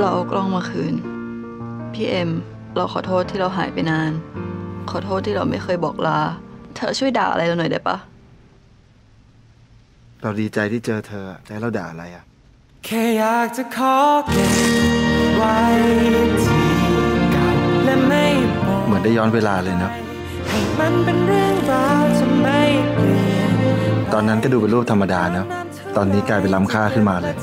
[0.00, 0.94] เราเอากล้องมาคืน
[1.92, 2.30] พี่เอ็ม
[2.76, 4.12] เราขอโทษที่เราหายไปนาน
[4.90, 6.20] ขอโทษที่เราไม่เคยบอกลา
[6.76, 7.96] เธอช่วยด่าอะไรเราหน่อยได้ปะ
[10.22, 12.24] เราดีใจที่เจอเธอแต่เราด่าอะไรอะ
[12.84, 13.96] แค่อยากจะขอ
[14.30, 14.52] เก็บ
[15.36, 15.58] ไว้
[16.44, 16.68] ที่
[17.32, 17.48] เก่า
[17.84, 18.26] และไม่
[18.66, 19.92] บอกเหมือนได้ย้อนเวลาเลยเนอะ
[20.48, 22.60] ให้มันเป็นเรื่องราวจะไม่
[22.94, 23.52] เปลี่ยน
[24.12, 25.46] ตอนนั้นก็ดูเป็นรูปธรรมดาเนอะ
[25.96, 27.34] ตอนนี้กลายเป็นล้ำค่าขึ้นมาเลย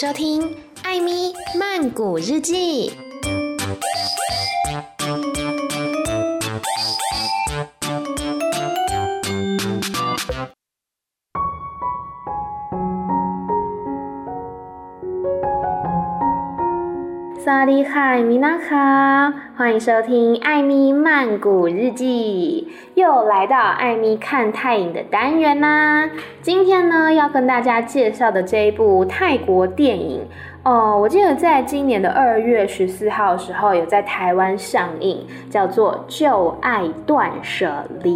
[0.00, 2.92] 收听艾咪曼谷日记。
[17.44, 18.48] สวัสดีค่ะมิน่，
[19.56, 22.68] 欢迎收听艾咪曼谷日记。
[22.98, 26.10] 又来到艾米看泰影的单元啦。
[26.42, 30.26] 今天呢，要跟大家介绍的这一部泰国电影
[30.64, 38.10] 哦，我记得在今年的二月十四号的时候有在台湾上映，叫做《旧爱断舍离》。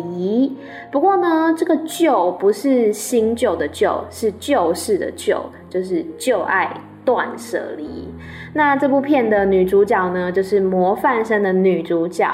[0.90, 6.68] 不过呢，这个旧不是新旧的旧，是旧式的旧，就是旧爱
[7.04, 8.12] 断舍离。
[8.54, 12.28] 那这部片的女主角呢，就是模范生的女主角，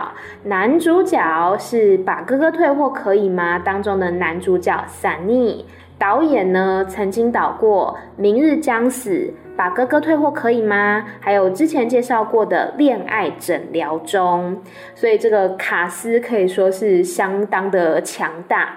[0.45, 5.65] 男主角是《把哥哥退货可以吗》当中的男主角 Sunny。
[5.97, 9.11] 导演呢，曾经导过《明日将死》、
[9.57, 14.57] 《把哥哥退货可以吗》，还有之前介绍过的《恋爱诊疗中》，
[14.95, 18.77] 所以这个卡斯可以说是相当的强大。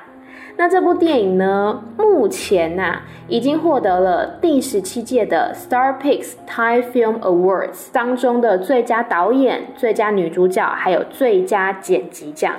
[0.61, 12.53] 那这部电影呢，目前呐、已经获得了第十七届的 Star Picks Thai Film Awards 当中的最佳导演、最佳女主角，还有最佳剪辑奖。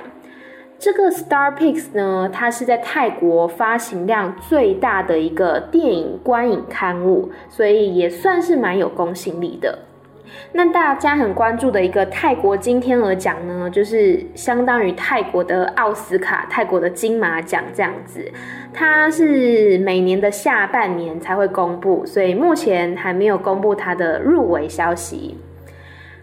[0.77, 9.79] 这个 Star Picks 呢，它是在泰国发行量最大的一个电影观影刊物，所以也算是蛮有公信力的。
[10.51, 18.31] 那大家很关注的一个泰国金天鹅奖呢，就是相当于泰国的奥斯卡、泰国的金马奖这样子。
[18.71, 25.37] 它是每年的下半年才会公布，所以目前还没有公布它的入围消息。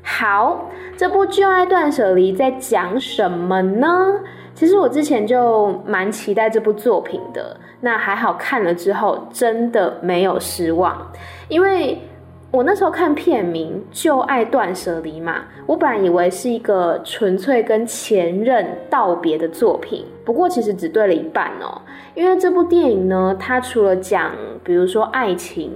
[0.02, 3.88] 好，这部《旧爱断舍离》在讲什么呢？
[4.54, 11.10] 其实我之前就蛮期待这部作品的，那还好看了之后真的没有失望，
[11.48, 11.98] 因为。
[12.52, 21.80] 我那时候看片名《就爱断舍离》嘛，我本来以为是一个纯粹跟前任道别的作品，不过其实只对了一半哦，
[22.14, 24.32] 因为这部电影呢，它除了讲，
[24.64, 25.72] 比如说爱情。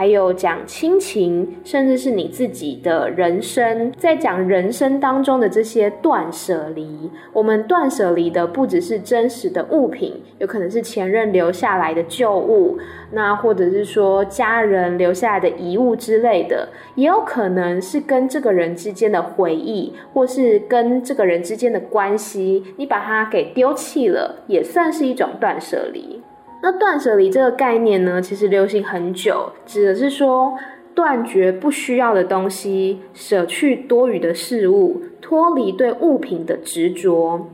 [0.00, 7.10] 还有讲亲情，甚至是你自己的人生，在讲人生当中的这些断舍离。
[7.34, 12.78] 我们断舍离的不只是真实的物品，有可能是前任留下来的旧物，
[13.10, 26.22] 那或者是说家人留下来的遗物之类的，也有可能是跟这个人之间的回忆，或是跟这个人之间的关系，你把它给丢弃了，也算是一种断舍离。
[26.62, 30.56] 那断舍离这个概念呢，其实流行很久，指的是说
[30.94, 37.48] 断绝不需要的东西，舍去多余的事物，脱离对物品的执着。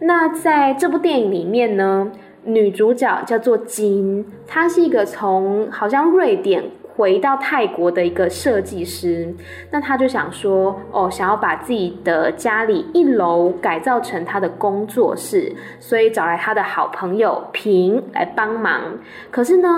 [0.00, 2.12] 那在这部电影里面呢，
[2.44, 6.64] 女主角叫做金，她是一个从好像瑞典。
[6.96, 9.34] 回到泰国的一个设计师，
[9.70, 18.98] 那他就想说，哦，想要把自己的家里一楼改造成他的工作室，所以找来他的好朋友平来帮忙。
[19.30, 19.68] 可是呢，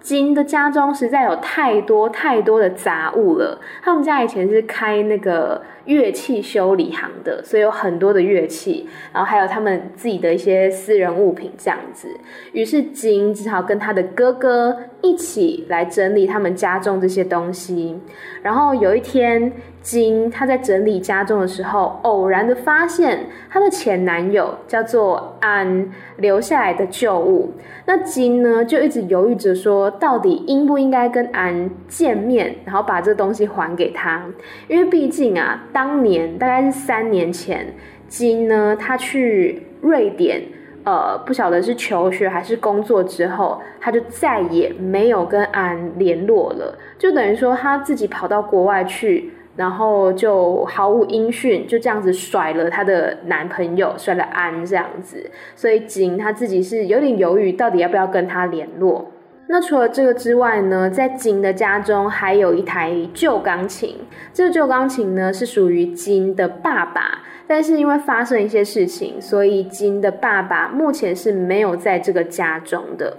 [0.00, 3.60] 金的家中实在有太多太多的杂物了。
[3.82, 5.60] 他们家以前是开那个。
[5.84, 12.08] 乐器修理行的，所以有很多的乐器，然后还有他们自己的一些私人物品这样子。
[12.52, 17.96] 于是金只好跟他的哥哥一起来整理他们家中这些东西。
[18.42, 27.52] 然后有一天，金她在整理家中的时候，偶然的发现她的前男友叫做安留下来的旧物。
[27.86, 34.24] 那金呢就一直犹豫着说，到底应不应该跟安见面，然后把这东西还给他？
[34.68, 35.64] 因为毕竟啊。
[35.72, 37.74] 当年大概是三年前，
[38.08, 40.42] 金呢，他去瑞典，
[40.84, 59.10] 呃，不晓得是求学还是工作之后，他就再也没有跟安联络了，就等于说他自己跑到国外去，然后就毫无音讯，就这样子甩了他的男朋友，甩了安这样子，所以金他自己是有点犹豫，到底要不要跟他联络。
[59.46, 63.96] 那除了这个之外呢，在金的家中还有一台旧钢琴。
[64.32, 73.16] 这个旧钢琴呢，是属于金的爸爸但是因为发生一些事情，所以金的爸爸目前是没有在这个家中的。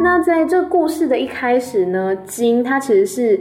[0.00, 3.40] 那在这故事的一开始呢，金他其实是。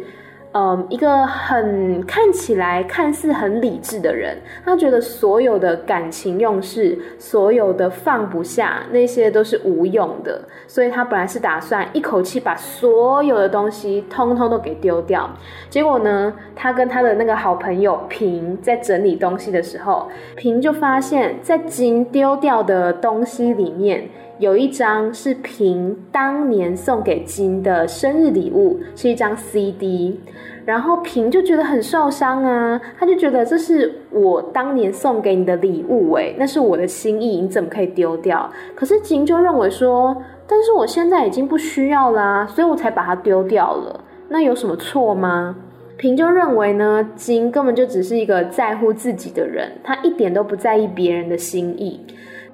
[0.54, 15.30] 嗯，一个很看起来看似很理智的人，他觉得所有的感情用事，所有的放不下，那些都是无用的，所以他本来是打算一口气把所有的东西通通都给丢掉。
[15.70, 30.20] 结果呢，他跟他的那个好朋友平在整理东西的时候，平就发现，在金丢掉的东西里面，有一张是平当年送给金的生日礼物，是一张 CD。
[30.64, 38.52] 然后平就觉得很受伤啊，他就觉得这是我当年送给你的礼物，诶，那是我的心意，你怎么可以丢掉？
[38.76, 45.56] 可是金就认为说，但是我现在已经不需要啦，所以我才把它丢掉了，那有什么错吗？
[45.96, 52.06] 平就认为呢，金根本就只是一个在乎自己的人，他一点都不在意别人的心意。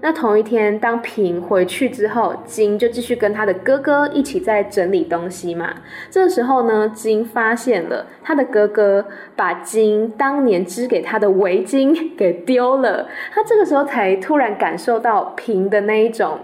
[0.05, 5.75] 那同一天，当平回去之后，金就继续跟他的哥哥一起在整理东西嘛。
[6.11, 13.07] 这时候呢，金发现了他的哥哥把金当年织给他的围巾给丢了。
[13.31, 16.39] 他这个时候才突然感受到平的那一种，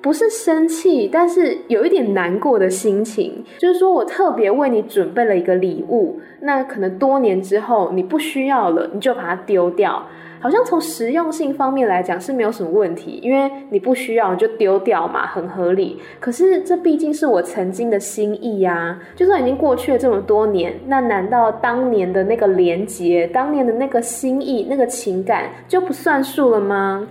[0.00, 3.44] 不是生气，但是有一点难过的心情。
[3.58, 10.06] 就是说我特别为你准备了一个礼物，那可能多年之后你不需要了，你就把它丢掉。
[10.40, 16.00] 好像从实用性方面来讲是没有什么问题，因为你不需要你就丢掉嘛，很合理。
[16.18, 27.06] 可是这毕竟是我曾经的心意呀，就算已经过去了这么多年，那难道当年的那个连结，当年的那个心意、那个情感就不算数了吗？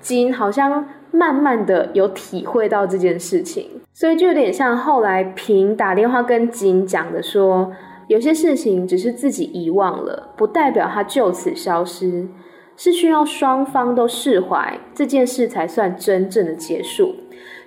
[0.00, 3.64] 金好像慢慢的有体会到这件事情，
[3.94, 7.70] 所以就有点像后来平打电话跟金讲的说，
[8.08, 12.26] 有些事情只是自己遗忘了，不代表它就此消失。
[12.82, 17.14] 是需要双方都释怀，这件事才算真正的结束。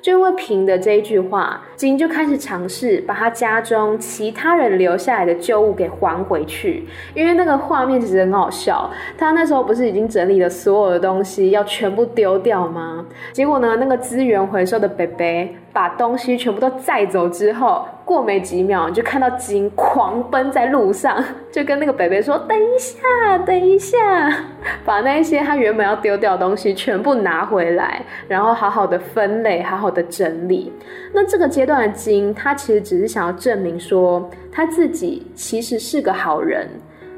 [0.01, 6.85] 就因为平的这一句话，金就开始尝试把他家中其他人留下来的旧物给还回去。
[7.13, 13.05] 因为那个画面其实很好笑，他那时候不是已经整理了所有的东西，要全部丢掉吗？
[13.31, 17.85] 结果呢，那个资源回收的伯伯把东西全部都载走之后。
[18.05, 23.97] 过没几秒，你就看到金狂奔在路上， 就跟那个北北说：“等一下，等一下，
[24.85, 30.71] 把那些他原本要丢掉的东西全部拿回来，然后好好的分类，好好的整理。”
[31.13, 36.69] 那这个阶段的金，他其实只是想要证明说，他自己其实是个好人，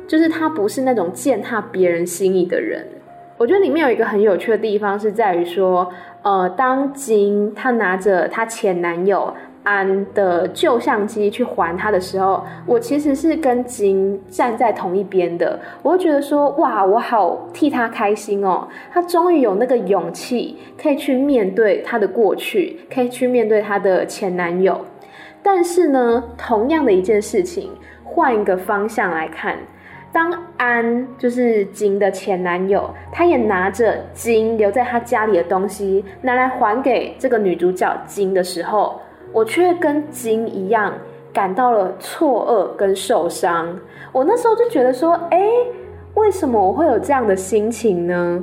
[0.07, 2.87] 就是他不是那种践踏别人心意的人。
[3.37, 5.91] 我觉得里面有一个很有趣的地方，是在于说，
[6.23, 9.33] 呃，当金他拿着他前男友。
[9.63, 15.59] 安的旧相机去还他的时候，我其实是跟金站在同一边的。
[15.83, 24.79] 我会觉得说，哇，我好替他开心哦，他终于有那个勇气可以去面对他的过去，可以去面对他的前男友。
[25.43, 27.69] 但是呢，同样的一件事情，
[28.05, 29.57] 换一个方向来看，
[30.11, 38.99] 当安就是金的前男友，他也拿着金留在他家里的东西拿来还给这个女主角金的时候。
[39.33, 40.93] 我却跟金一样
[41.33, 43.77] 感到了错愕跟受伤。
[44.13, 45.49] 我那时候就觉得说，哎，
[46.15, 48.41] 为什么我会有这样的心情呢？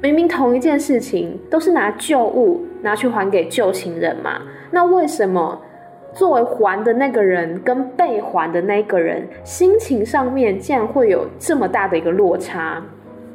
[0.00, 4.40] 明明同一件事情，都是拿旧物拿去还给旧情人嘛。
[4.70, 5.60] 那为什么
[6.12, 12.82] 作为还的那个人跟被还的那个人，心情上面竟然会有这么大的一个落差？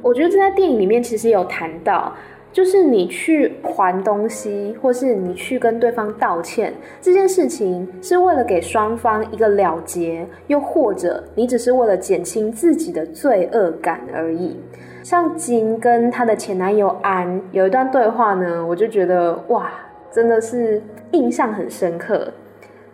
[0.02, 2.14] 我觉得这在电影里面其实有谈到。
[2.54, 14.58] 就是你去还东西，或是你去跟对方道歉，这件事情是为了给双方一个了结，又或者你只是为了减轻自己的罪恶感而已。
[15.04, 19.70] 像金跟她的前男友安有一段对话呢，我就觉得哇，
[20.10, 22.32] 真的是印象很深刻。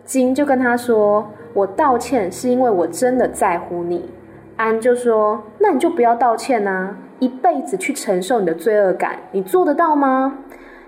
[0.04, 4.10] 金就跟他说：“我道歉是因为我真的在乎你。”
[4.56, 10.38] 安就说：“那你就不要道歉啊。”一辈子去承受你的罪恶感，你做得到吗？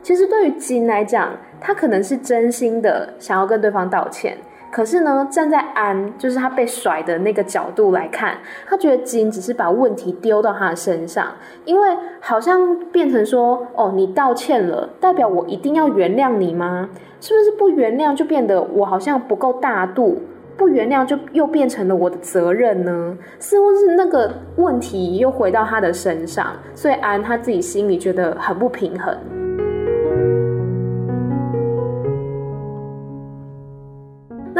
[0.02, 1.30] 其实对于金来讲，
[1.61, 4.37] 他可能是真心的想要跟对方道歉。
[4.75, 11.28] 可是呢，站在安，就是他被甩的那个角度来看，他觉得金只是把问题丢到他的身上，
[11.64, 16.88] 因为好像变成说，哦，你道歉了，代表我一定要原谅你吗？
[17.21, 20.21] 是不是不原谅就变得我好像不够大度？
[20.57, 23.16] 不原谅就又变成了我的责任呢？
[23.38, 29.16] 似乎是那个问题又回到他的身上，所以安他自己心里觉得很不平衡。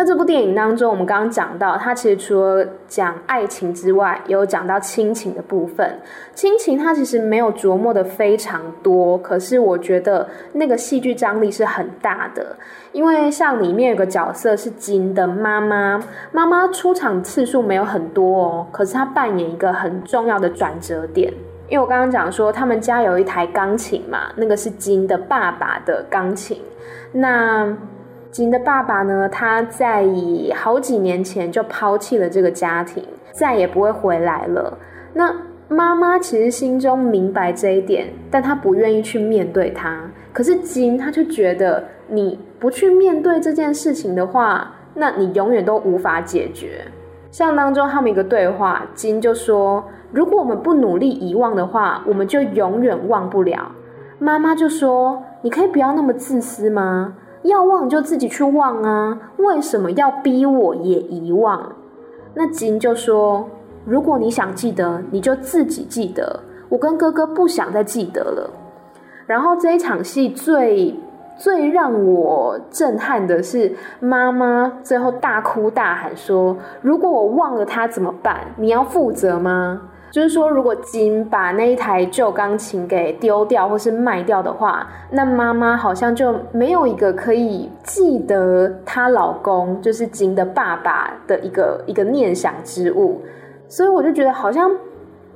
[0.05, 5.99] 这部电影当中，我们刚刚讲到，它其实除了讲爱情之外，也有讲到亲情的部分。
[6.35, 12.57] 亲情它其实没有琢磨的非常多，可是我觉得那个戏剧张力是很大的。
[12.93, 16.01] 因为像里面有个角色是金的妈妈，
[16.33, 21.33] 妈妈出场次数没有很多哦，可是她扮演一个很重要的转折点。
[21.69, 26.61] 因为我刚刚讲说，他们家有一台钢琴嘛，那个是金的爸爸的钢琴，
[27.13, 27.77] 那。
[28.35, 33.01] 金的爸爸呢，他在以好几年前就抛弃了这个家庭，
[33.31, 34.77] 再也不会回来了。
[35.13, 35.33] 那
[35.69, 40.01] 妈妈其实心中明白这一点，但她不愿意去面对他。
[40.33, 46.85] 可是金他就觉得，你不去面对这件事情的话，那你永远都无法解决。
[47.31, 53.71] 像当中他们一个对话，金就说：“如果我们不努力遗忘的话，我们就永远忘不了。”
[54.19, 57.15] 妈妈就说：“你可以不要那么自私吗？”
[57.45, 61.73] 要忘就自己去忘啊，为什么要逼我也遗忘？
[62.35, 63.49] 那金就说
[63.87, 66.41] ：“如果你想记得，你就自己记得。
[66.69, 68.51] 我跟哥哥不想再记得了。”
[69.27, 70.99] 然后这一场戏最
[71.39, 78.41] 最让我震撼的是，妈妈最后大哭大喊说：“如果我忘了他怎么办？
[78.57, 79.83] 你要负责吗？”
[80.15, 93.23] 就是说，如果金把那一台旧钢琴给丢掉或是卖掉的话，那妈妈好像就没有一个可以记得她老公，就是金的爸爸的一个一个念想之物。
[93.67, 94.71] 所以我就觉得，好像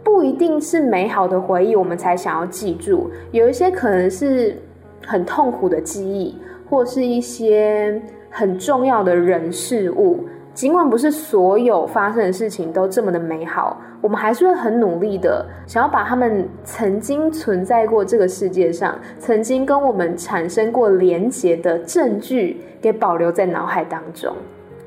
[0.04, 4.56] 不一定是美好的回忆我们才想要记住，有一些可能是
[5.04, 6.38] 很痛苦的记忆，
[6.70, 10.20] 或是一些很重要的人事物。
[10.54, 24.34] 尽管不是所有发生的事情都这么的美好，我们还是会很努力的想要把他们曾经存在过这个世界上、曾经跟我们产生过连结的证据给保留在脑海当中。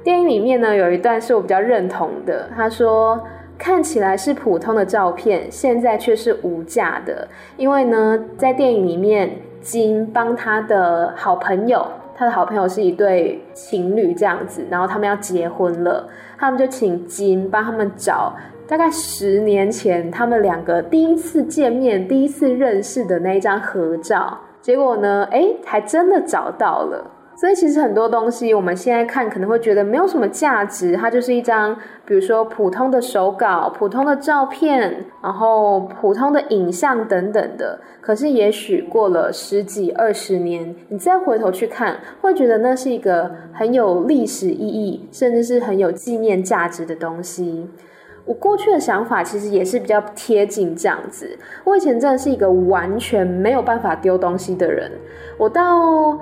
[0.03, 3.21] 电影里面呢，有一段是我比较认同的，他说
[3.57, 7.27] ：“看起来是普通的照片，现在却是无价的，
[7.57, 9.29] 因为呢，在电影里面，
[9.61, 18.35] 金帮他的好朋友。”他的好朋友是一对情侣这样子，然后他们要结婚了，他们就请金帮他们找
[18.71, 24.39] 大概十年前他们两个第一次见面、第一次认识的那一张合照。
[24.61, 27.05] 结果呢，哎，还真的找到了。
[27.35, 31.75] 所以其实很多东西我们现在看可能会觉得没有什么价值，它就是一张
[32.05, 37.77] 比如说普通的手稿、普通的照片，然后普通的影像等等的。
[37.99, 47.67] 可是也许过了十几二十年，你再回头去看，会觉得那是一个很有历史意义，甚至是很有纪念价值的东西。
[48.25, 51.37] 我过去的想法其实也是比较贴近这样子。
[51.63, 54.91] 我以前真的是一个完全没有办法丢东西的人，
[55.37, 56.19] 我到。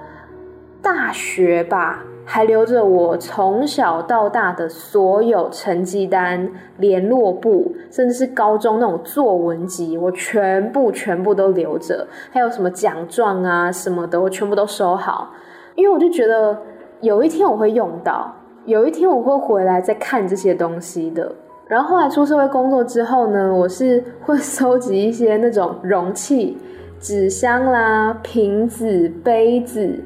[0.82, 12.08] 大学吧，还留着我从小到大的所有成绩单、联络簿，甚至是高中那种作文集，我全部全部都留着。
[12.32, 15.34] 还有什么奖状啊什么的，我全部都收好。
[15.76, 16.58] 因为我就觉得
[17.02, 21.36] 有一天我会用到，有一天我会回来再看这些东西的。
[21.70, 26.58] 然后后来出社会工作之后呢，我是会 收集一些那种容器、
[27.00, 29.98] 纸箱啦、瓶子、杯子。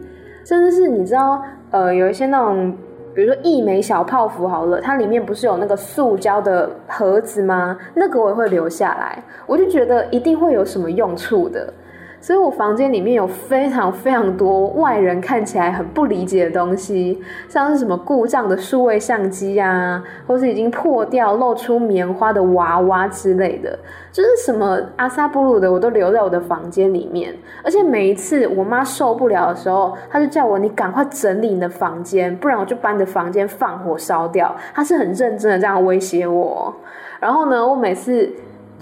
[0.43, 1.41] 甚至是你知道，
[1.71, 2.75] 呃，有一些那种，
[3.15, 7.77] 比如说一美小泡芙好了，它里面不是有那个塑胶的盒子吗？
[7.95, 11.73] 那个我也会留下来，我就觉得一定会有什么用处的。
[12.23, 23.77] 所以我房间里面有非常非常多外人看起来很不理解的东西，像是什么故障的数位相机啊，或是已经破掉露出棉花的娃娃之类的，
[24.09, 27.35] 就是什么阿萨布鲁的，我都留在我的房间里面。
[27.61, 34.55] 而且每一次我妈受不了的时候，她就叫我你赶快整理你的房间，不然我就把你的房间放火烧掉。
[34.73, 36.73] 她是很认真的这样威胁我。
[37.19, 38.31] 然后呢，我每次。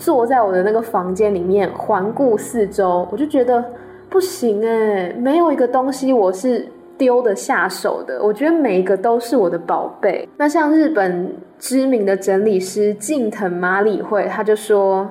[0.02, 3.64] 坐在我的那个房间里面，环顾四周，我就觉得
[4.10, 6.68] 不行哎，没有一个东西我是
[6.98, 8.20] 丢得下手的。
[8.24, 10.28] 我觉得每一个都是我的宝贝。
[10.38, 15.08] 那像日本知名的整理师近藤麻里惠，他就说：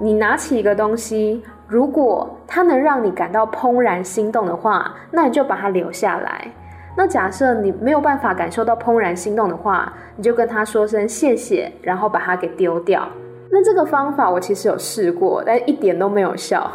[0.00, 6.50] 你拿起一个东西，如果它能让你感到怦然心动的话，那你就把它留下来。
[6.96, 13.08] 那假设你没有办法感受到怦然心动的话，你就跟他说声谢谢，然后把它给丢掉。
[13.50, 16.70] 那这个方法我其实有试过，但一点都没有效。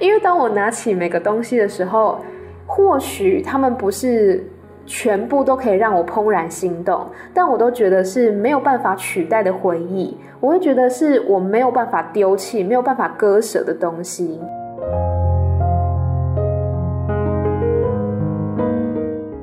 [0.00, 2.18] 因为当我拿起每个东西的时候，
[2.66, 4.44] 或许他们不是
[4.86, 10.16] 全部都可以让我怦然心动，但我都觉得是没有办法取代的回忆。
[10.40, 14.40] 我会觉得是我没有办法丢弃、没有办法割舍的东西。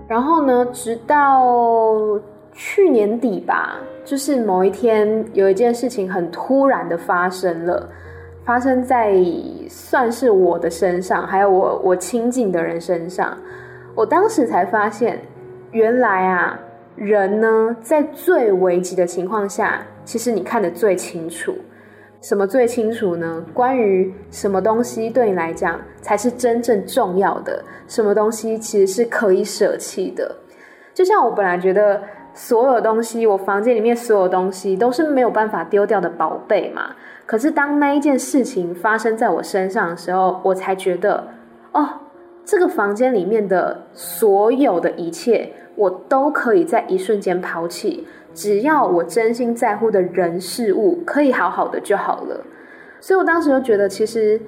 [0.08, 1.44] 然后呢，直到
[2.54, 7.90] 去年底吧，就是某一天有一件事情很突然的发生了，
[8.46, 9.14] 发生在
[9.70, 13.38] 算是我的身上，还有我我亲近的人身上。
[13.96, 15.20] 我当时才发现，
[15.72, 16.60] 原来啊，
[16.96, 21.56] 人呢在最危急的情况下，其实你看得最清楚。
[22.22, 23.46] 什么最清楚呢？
[23.54, 27.62] 关于什么东西对你来讲才是真正重要的？
[27.88, 30.34] 什么东西其实是可以舍弃的？
[30.94, 32.02] 就像我本来觉得
[32.34, 36.96] 所有东西，我房间里面所有东西都是没有办法丢掉的宝贝嘛。
[37.26, 41.28] 可是当那一件事情发生在我身上的时候，我才觉得，
[41.72, 41.88] 哦，
[42.44, 48.08] 这个房间里面的所有的一切，我都可以在一瞬间抛弃。
[48.34, 52.44] 只要我真心在乎的人事物可以好好的就好了，
[53.00, 54.42] 所以我当时就觉得，其实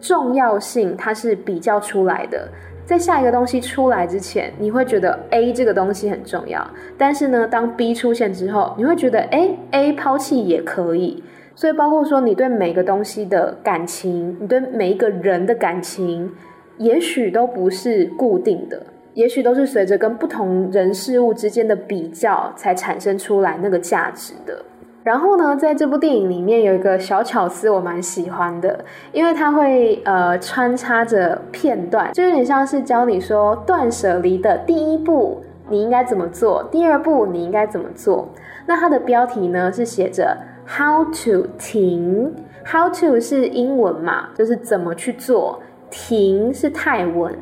[0.00, 2.48] 重要性它是比较出来的。
[2.90, 6.68] 在下一个东西出来之前，你会觉得 A 这个东西很重要，
[6.98, 11.22] 但是呢，当 B 出现之后，你会觉得，诶，A 抛弃也可以。
[11.54, 16.32] 所以包括说，你对每个东西的感情，你对每一个人的感情，
[16.78, 18.82] 也许都不是固定的。
[19.14, 24.64] 也许都是随着跟不同人事物之间的比较，才产生出来那个价值的。
[25.02, 38.28] 然后呢，在这部电影里面有一个小巧思，我蛮喜欢的，因为它会呃穿插着片段，就有点像是教你说断舍离的第一步你应该怎么做，第二步你应该怎么做。
[38.66, 42.34] 那它的标题呢是写着 How to 停
[42.66, 47.34] ，How to 是英文嘛，就是怎么去做，停是泰文。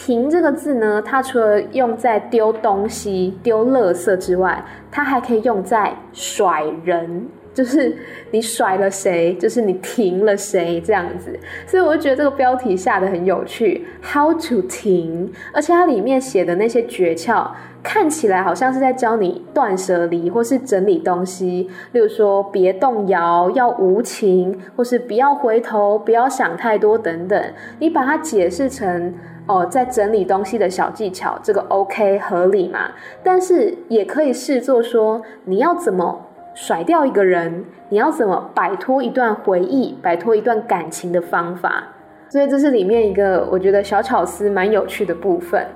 [0.00, 7.96] 停这个字呢，它除了用在丢东西、丢垃圾之外，它还可以用在甩人，就是
[8.30, 11.36] 你甩了谁，就是你停了谁这样子。
[11.66, 17.48] 所以我就觉得这个标题下得很有趣，How to 停，而且它里面写的那些诀窍，
[17.82, 27.42] 看起来好像是在教你断舍离或是整理东西，例如说别动摇、要无情，或是不要回头、不要想太多等等。
[27.80, 29.12] 你把它解释成。
[29.48, 32.90] 哦，在整理东西的小技巧，这个 OK 合理嘛？
[33.24, 36.20] 但是也可以视作说，你要怎么
[36.54, 41.82] 甩掉一个人，你要怎么摆脱一段回忆，摆脱一段感情的方法。
[42.28, 45.66] 所以这是里面一个我觉得小巧思蛮有趣的部分。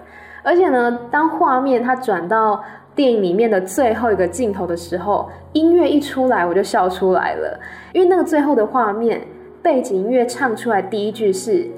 [0.43, 2.63] 而且呢，当画面它转到
[2.95, 7.59] 电影里面的最后一个镜头的时候，音乐一出来，我就笑出来了，
[7.95, 9.23] 因为那个最后的画面
[9.63, 11.71] 背景音乐唱出来第一句是。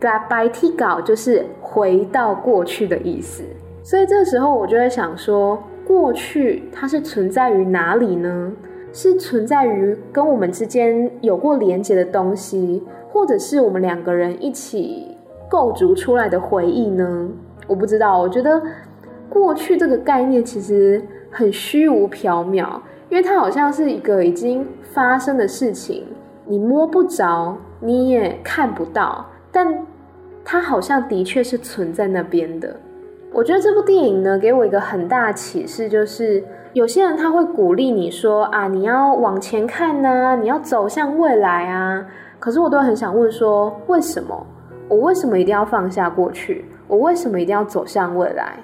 [0.00, 3.42] Goodbye Tigal，Goodbye Tigal 就是回到过去的意思。
[3.82, 8.52] 所以这时候我就会想说，过去它是存在于哪里呢？
[8.92, 12.82] 是存在于跟我们之间有过连结的东西，
[13.12, 15.16] 或者是我们两个人一起
[15.48, 17.28] 构筑出来的回忆呢？
[17.66, 18.18] 我不知道。
[18.18, 18.60] 我觉得
[19.28, 26.06] 过去这个概念其实很虚无缥缈，因为它好像是一个已经发生的事情，
[26.46, 27.56] 你摸不着。
[27.82, 29.86] 你也看不到，但
[30.52, 32.74] 它好像的确是存在那边的。
[33.32, 42.04] 我觉得这部电影呢，给我一个很大的启示，就是有些人他会鼓励你说啊，你要往前看呐，你要走向未来啊。
[42.40, 44.44] 可是我都很想问说，为什么？
[44.88, 46.64] 我为什么一定要放下过去？
[46.88, 48.54] 我为什么一定要走向未来？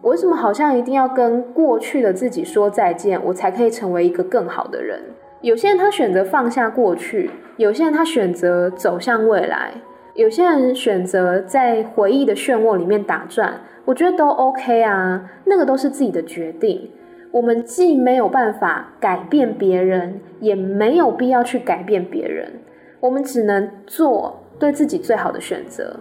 [0.00, 4.98] 我为什么好像一定要跟过去的自己说再见，我才可以成为一个更好的人？
[5.42, 9.74] 有些人他选择放下过去，有些人他选择走向未来，
[10.14, 16.88] 有些人选择在回忆的漩涡里面打转，我觉得都 OK 啊，那个都是自己的决定。
[17.32, 22.48] 我们既没有办法改变别人，也没有必要去改变别人，
[23.00, 25.98] 我们只能做对自己最好的选择。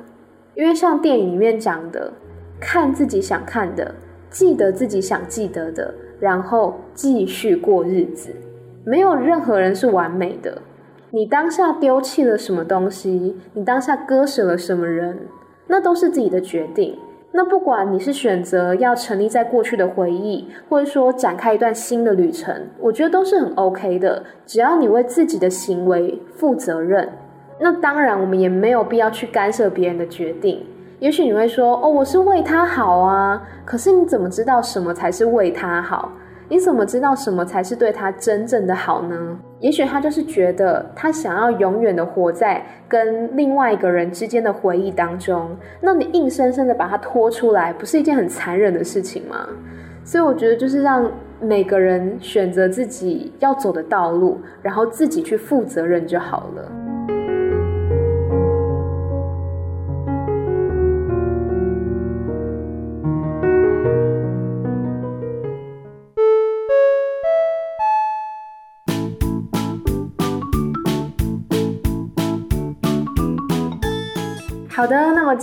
[0.53, 2.13] 因为像电影里面讲的，
[2.59, 3.95] 看自己想看的，
[4.29, 8.29] 记得自己想记得的，然后继续过日子。
[8.85, 10.61] 没有任何人是完美的。
[11.15, 15.15] 你当下丢弃了什么东西，你当下割舍了什么人，
[15.67, 16.97] 那都是自己的决定。
[17.31, 24.23] 那不管你是选择要沉溺在过去的回忆，或者说展开一段新的旅程，我觉得都是很 OK 的。
[24.47, 27.07] 只要你为自己的行为负责任，
[27.59, 30.65] 那当然我们也没有必要去干涉别人的决定。
[30.97, 36.11] 也许你会说：“哦，我是为他好啊。”可是你怎么知道什么才是为他好？
[36.53, 39.39] 你怎么知道什么才是对他真正的好呢？
[39.59, 45.49] 也许他就是觉得他想要永远的活在跟另外一个人之间的回忆当中，
[45.81, 49.49] 那你硬生生的把他拖出来，不是一件很残忍的事情吗？
[50.03, 51.11] 所以我觉得就是让
[51.41, 56.71] 每个人选择自己要走的道路，然后自己去负责任就好了。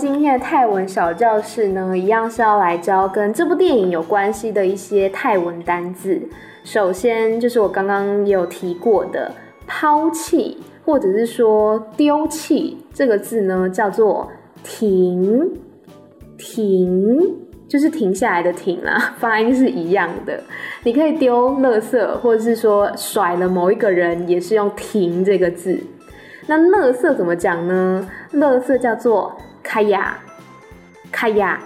[0.01, 6.19] 今天的泰文小教室呢，一样是要来教跟这部电影有关系的一些泰文单字。
[6.63, 9.31] 首先就是我刚刚也有提过的
[9.67, 14.27] “抛弃”或者是说“丢弃”这个字呢，叫做
[14.65, 15.47] “停”，
[16.35, 17.35] 停
[17.67, 20.41] 就是停下来的“停”啦，发音是一样的。
[20.83, 25.79] 你可以丢垃圾，或者是说甩了某一个人，也是用“停”这个字。
[26.47, 28.09] 那垃圾怎么讲呢？
[28.33, 30.17] 垃圾叫做卡亚，
[31.11, 31.59] 卡亚，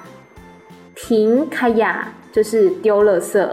[0.96, 3.50] 停卡亚就是丢垃圾。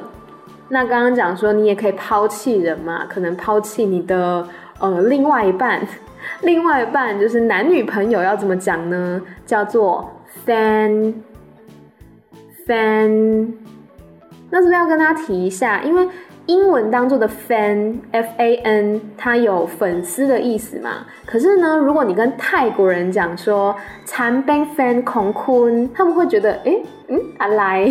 [0.69, 5.87] 那刚刚讲说你也可以抛弃人嘛，可能抛弃你的呃另外一半，
[6.43, 9.21] 另外一半就是男女朋友要怎么讲呢？
[9.45, 10.11] 叫做
[10.47, 11.13] fan，fan。
[14.51, 15.83] 那是不是要跟大家提一下？
[15.83, 16.09] 因为
[16.47, 21.07] 英文当中的 fan，f a n，它有粉丝的意思嘛。
[21.25, 23.75] 可是呢，如果你跟泰国人讲说
[24.05, 27.85] “残兵 fan 孔坤”，他们会觉得，诶，嗯，阿来，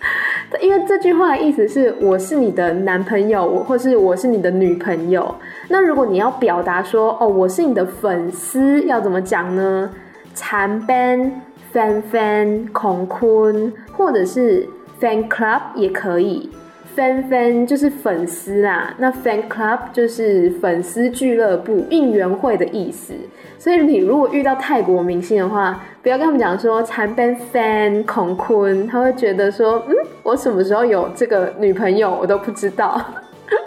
[0.60, 5.34] 因为这句话的意思是我是你的男朋友，或是我是你的女朋友。
[5.68, 9.90] 那如果你要表达说，哦，我是你的粉丝，要怎么讲呢？
[10.34, 11.32] 残兵
[11.72, 14.68] fan fan 孔坤，或者是
[15.00, 16.50] fan club 也可以。
[16.96, 23.12] Fan fan 就是粉丝啦，那 fan club 就是粉丝俱乐部、应援会的意思。
[23.58, 32.98] 所以你如果遇到泰国明星的话，不要跟他们讲说残 ban fan 孔坤，他会觉得说，嗯，我什么时候有这个女朋友，我都不知道。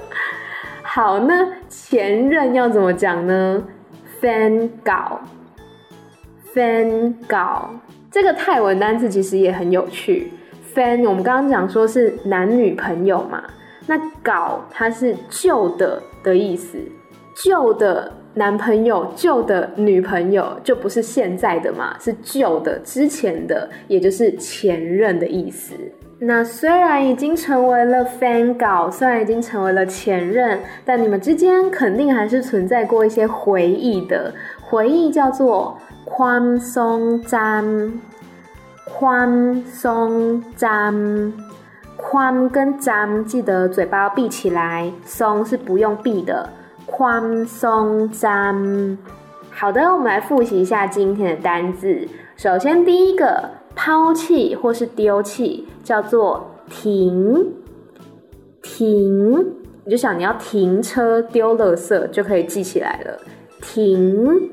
[0.81, 3.63] 好，那前任要怎么讲呢
[4.19, 5.19] ？fan 搞
[6.53, 7.69] ，fan 搞，
[8.09, 10.33] 这个泰文单词其实也很有趣。
[10.79, 13.43] friend，我们刚刚讲说是男女朋友嘛，
[13.85, 16.77] 那搞它是旧的的意思，
[17.35, 25.73] 旧的男朋友、旧的女朋友就不是现在的嘛，是旧的之前的，也就是前任的意思。
[26.21, 34.33] 那虽然已经成为了 fan 搞，虽然已经成为了前任，但你们之间肯定还是存在过一些回忆的。
[34.61, 37.65] 回忆叫做宽松詹
[38.93, 41.33] 宽松张，
[41.95, 46.49] 宽跟张记得嘴巴要闭起来，松是不用闭的。
[46.85, 48.97] 宽松张，
[49.51, 52.07] 好的，我们来复习一下今天的单字。
[52.35, 57.53] 首先第一个抛弃或是丢弃叫做停，
[58.61, 59.45] 停，
[59.85, 63.19] 你就想你要停车丢垃圾就可以记起来了，
[63.61, 64.49] 停。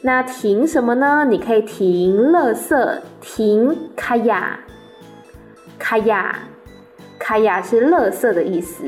[0.00, 1.24] 那停什么呢？
[1.28, 4.58] 你可以停垃圾，停卡亚，
[5.78, 6.38] 卡亚，
[7.18, 8.84] 卡亚是垃圾的意思。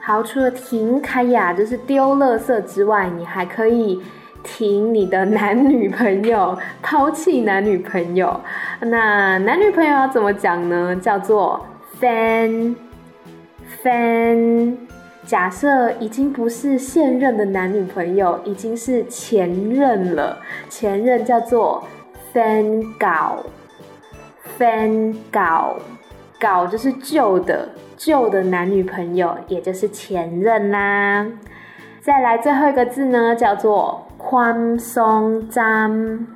[0.00, 4.02] 好，除了停卡亚就是丢垃圾之外，你还可以
[4.42, 8.40] 停你的男女朋友， 抛弃男女朋友。
[8.80, 10.96] 那男女朋友要怎么讲呢？
[10.96, 11.64] 叫做
[12.00, 12.76] fan，fan。
[15.24, 20.38] 假设已经不是现任的男女朋友，已经是前任了。
[20.68, 21.82] 前任叫做
[22.34, 23.38] fan 搞
[24.58, 25.76] ，fan 搞，
[26.40, 31.26] 搞就是旧的，旧的男女朋友，也就是前任啦。
[32.00, 36.26] 再来最后一个字呢，叫做宽松张，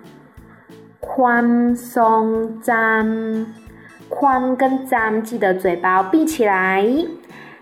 [1.00, 3.46] 宽松张，
[4.08, 6.86] 宽跟张记得嘴巴闭起来。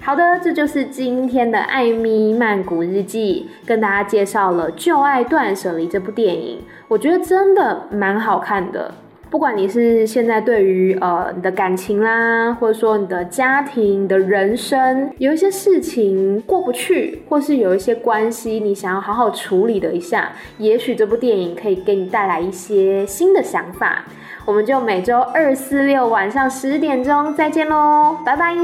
[0.04, 6.60] 好的，这就是今天的《艾米曼谷日记》，跟大家介绍了《旧爱断舍离》这部电影。
[6.88, 8.92] 我觉得真的蛮好看的。
[9.30, 24.04] 不管你是现在对于呃你的感情啦，或者说你的家庭、你的人生，有一些事情过不去，或是有一些关系你想要好好处理的一下，也许这部电影可以给你带来一些新的想法。
[24.44, 28.54] 我们就每周二、四、六晚上十点钟再见喽，拜拜。